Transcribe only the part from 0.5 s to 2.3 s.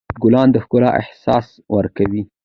د ښکلا احساس ورکوي.